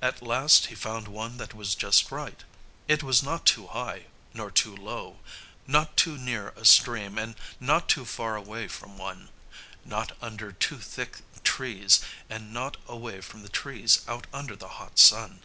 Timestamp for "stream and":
6.64-7.34